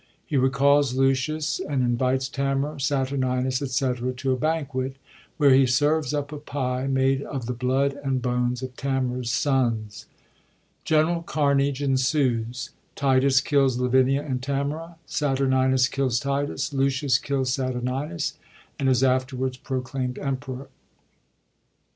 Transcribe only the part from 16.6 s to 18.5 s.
Lucius kills Saturninus,